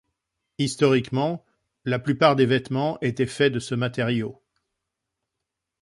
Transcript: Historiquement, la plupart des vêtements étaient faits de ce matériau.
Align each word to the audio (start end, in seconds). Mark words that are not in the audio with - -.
Historiquement, 0.57 1.45
la 1.85 1.99
plupart 1.99 2.35
des 2.35 2.47
vêtements 2.47 2.97
étaient 3.01 3.27
faits 3.27 3.53
de 3.53 3.59
ce 3.59 3.75
matériau. 3.75 4.41